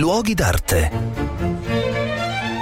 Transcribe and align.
luoghi 0.00 0.32
d'arte. 0.32 0.90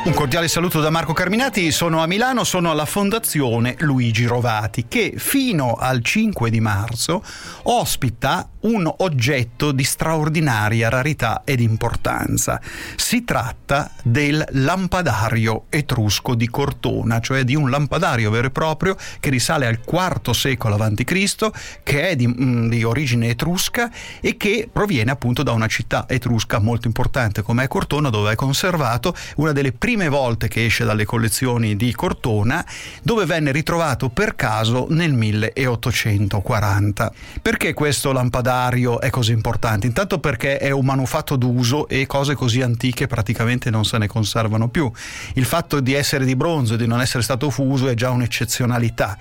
Un 0.05 0.13
cordiale 0.13 0.49
saluto 0.49 0.81
da 0.81 0.91
Marco 0.91 1.13
Carminati, 1.13 1.71
sono 1.71 2.03
a 2.03 2.07
Milano, 2.09 2.43
sono 2.43 2.73
alla 2.73 2.85
Fondazione 2.85 3.77
Luigi 3.79 4.27
Rovati 4.27 4.87
che 4.89 5.15
fino 5.17 5.75
al 5.75 6.03
5 6.03 6.51
di 6.51 6.61
marzo 6.61 7.23
ospita 7.63 8.49
un 8.69 8.91
oggetto 8.99 9.73
di 9.73 9.85
straordinaria 9.85 10.89
rarità 10.89 11.43
ed 11.45 11.61
importanza. 11.61 12.61
Si 12.97 13.25
tratta 13.25 13.91
del 14.03 14.43
lampadario 14.53 15.65
etrusco 15.69 16.35
di 16.35 16.49
Cortona, 16.49 17.21
cioè 17.21 17.45
di 17.45 17.55
un 17.55 17.69
lampadario 17.69 18.31
vero 18.31 18.47
e 18.47 18.51
proprio 18.51 18.97
che 19.21 19.31
risale 19.31 19.67
al 19.67 19.81
IV 19.85 20.31
secolo 20.31 20.77
a.C., 20.77 21.51
che 21.83 22.09
è 22.09 22.17
di, 22.17 22.27
mm, 22.27 22.69
di 22.69 22.85
origine 22.85 23.29
etrusca 23.29 23.91
e 24.21 24.37
che 24.37 24.69
proviene 24.73 25.11
appunto 25.11 25.43
da 25.43 25.53
una 25.53 25.67
città 25.67 26.07
etrusca 26.09 26.59
molto 26.59 26.87
importante 26.87 27.43
come 27.43 27.65
è 27.65 27.69
Cortona, 27.69 28.09
dove 28.09 28.33
è 28.33 28.35
conservato 28.35 29.15
una 29.37 29.53
delle 29.53 29.73
prime 29.73 29.99
prime 29.99 30.11
volte 30.11 30.49
che 30.49 30.67
esce 30.67 30.85
dalle 30.85 31.05
collezioni 31.05 31.75
di 31.75 31.93
Cortona, 31.95 32.65
dove 33.03 33.25
venne 33.25 33.53
ritrovato 33.53 34.11
per 34.11 34.37
caso 34.37 34.87
nel 34.91 35.13
1840. 35.13 37.13
Perché 37.43 37.75
questo 37.75 38.13
lampadario 38.13 38.57
è 39.01 39.11
così 39.11 39.33
importante? 39.33 39.87
Intanto 39.87 40.19
perché 40.19 40.59
è 40.59 40.71
un 40.71 40.85
manufatto 40.85 41.37
d'uso 41.37 41.87
e 41.87 42.07
cose 42.07 42.35
così 42.35 42.61
antiche 42.61 43.07
praticamente 43.07 43.71
non 43.71 43.85
se 43.85 43.99
ne 43.99 44.09
conservano 44.09 44.69
più. 44.69 44.91
Il 45.35 45.45
fatto 45.45 45.79
di 45.81 45.95
essere 45.95 46.25
di 46.25 46.35
bronzo 46.35 46.75
e 46.75 46.77
di 46.77 46.87
non 46.87 47.01
essere 47.01 47.23
stato 47.23 47.51
fuso 47.51 47.89
è 47.89 47.95
già 47.95 48.11
un'eccezionalità, 48.11 49.17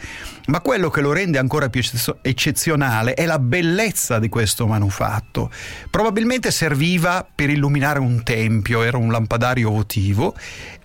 ma 0.47 0.59
quello 0.61 0.89
che 0.89 1.01
lo 1.01 1.13
rende 1.13 1.37
ancora 1.37 1.69
più 1.69 1.81
eccezionale 2.21 3.13
è 3.13 3.25
la 3.25 3.37
bellezza 3.37 4.17
di 4.17 4.27
questo 4.27 4.65
manufatto. 4.65 5.51
Probabilmente 5.91 6.49
serviva 6.49 7.25
per 7.33 7.51
illuminare 7.51 7.99
un 7.99 8.23
tempio, 8.23 8.81
era 8.81 8.97
un 8.97 9.11
lampadario 9.11 9.69
votivo 9.69 10.35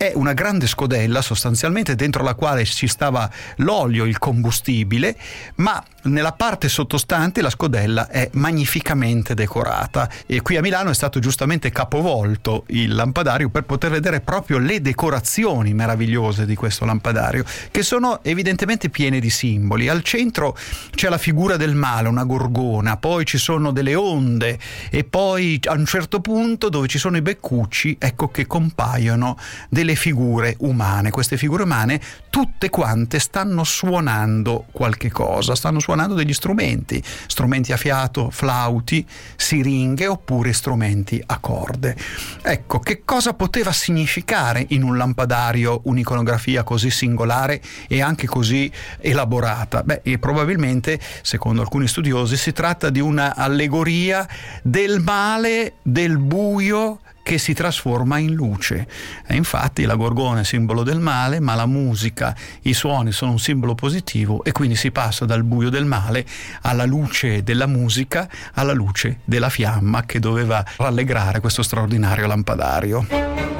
è 0.02 0.10
una 0.16 0.32
grande 0.32 0.66
scodella 0.66 1.22
sostanzialmente 1.22 1.94
dentro 1.94 2.24
la 2.24 2.34
quale 2.34 2.64
ci 2.64 2.88
stava 2.88 3.30
l'olio, 3.58 4.04
il 4.04 4.18
combustibile, 4.18 5.16
ma 5.56 5.80
nella 6.04 6.32
parte 6.32 6.68
sottostante 6.68 7.40
la 7.40 7.50
scodella 7.50 8.08
è 8.08 8.28
magnificamente 8.34 9.34
decorata 9.34 10.08
e 10.26 10.40
qui 10.42 10.56
a 10.56 10.60
Milano 10.60 10.90
è 10.90 10.94
stato 10.94 11.18
giustamente 11.18 11.70
capovolto 11.70 12.64
il 12.68 12.94
lampadario 12.94 13.48
per 13.48 13.64
poter 13.64 13.90
vedere 13.90 14.20
proprio 14.20 14.58
le 14.58 14.80
decorazioni 14.80 15.74
meravigliose 15.74 16.46
di 16.46 16.54
questo 16.54 16.84
lampadario 16.84 17.44
che 17.70 17.82
sono 17.82 18.22
evidentemente 18.22 18.90
piene 18.90 19.20
di 19.20 19.30
simboli. 19.30 19.88
Al 19.88 20.02
centro 20.02 20.56
c'è 20.90 21.08
la 21.08 21.18
figura 21.18 21.56
del 21.56 21.74
male, 21.74 22.08
una 22.08 22.24
gorgona, 22.24 22.96
poi 22.96 23.24
ci 23.24 23.38
sono 23.38 23.72
delle 23.72 23.94
onde 23.94 24.58
e 24.90 25.04
poi 25.04 25.58
a 25.64 25.72
un 25.72 25.86
certo 25.86 26.20
punto 26.20 26.68
dove 26.68 26.88
ci 26.88 26.98
sono 26.98 27.16
i 27.16 27.22
beccucci 27.22 27.96
ecco 27.98 28.28
che 28.28 28.46
compaiono 28.46 29.36
delle 29.68 29.94
figure 29.94 30.56
umane. 30.60 31.10
Queste 31.10 31.36
figure 31.36 31.64
umane 31.64 32.00
tutte 32.30 32.70
quante 32.70 33.18
stanno 33.18 33.64
suonando 33.64 34.66
qualche 34.72 35.10
cosa, 35.10 35.54
stanno 35.54 35.80
suonando 35.80 36.14
degli 36.14 36.32
strumenti, 36.32 37.02
strumenti 37.26 37.72
a 37.72 37.76
fiato, 37.76 38.21
flauti, 38.30 39.06
siringhe 39.36 40.06
oppure 40.06 40.52
strumenti 40.52 41.22
a 41.24 41.38
corde. 41.38 41.96
Ecco, 42.42 42.78
che 42.78 43.02
cosa 43.04 43.34
poteva 43.34 43.72
significare 43.72 44.64
in 44.68 44.82
un 44.82 44.96
lampadario 44.96 45.80
un'iconografia 45.84 46.62
così 46.62 46.90
singolare 46.90 47.60
e 47.88 48.02
anche 48.02 48.26
così 48.26 48.70
elaborata? 49.00 49.82
Beh, 49.82 50.18
probabilmente, 50.18 50.98
secondo 51.22 51.60
alcuni 51.62 51.88
studiosi, 51.88 52.36
si 52.36 52.52
tratta 52.52 52.90
di 52.90 53.00
una 53.00 53.34
allegoria 53.34 54.28
del 54.62 55.00
male, 55.00 55.74
del 55.82 56.18
buio, 56.18 57.00
che 57.22 57.38
si 57.38 57.54
trasforma 57.54 58.18
in 58.18 58.32
luce. 58.32 58.86
E 59.26 59.36
infatti 59.36 59.84
la 59.84 59.94
gorgona 59.94 60.40
è 60.40 60.44
simbolo 60.44 60.82
del 60.82 60.98
male, 60.98 61.40
ma 61.40 61.54
la 61.54 61.66
musica, 61.66 62.34
i 62.62 62.74
suoni 62.74 63.12
sono 63.12 63.32
un 63.32 63.38
simbolo 63.38 63.74
positivo 63.74 64.44
e 64.44 64.52
quindi 64.52 64.76
si 64.76 64.90
passa 64.90 65.24
dal 65.24 65.44
buio 65.44 65.70
del 65.70 65.84
male 65.84 66.26
alla 66.62 66.84
luce 66.84 67.42
della 67.42 67.66
musica, 67.66 68.28
alla 68.54 68.72
luce 68.72 69.20
della 69.24 69.48
fiamma 69.48 70.04
che 70.04 70.18
doveva 70.18 70.64
rallegrare 70.76 71.40
questo 71.40 71.62
straordinario 71.62 72.26
lampadario. 72.26 73.51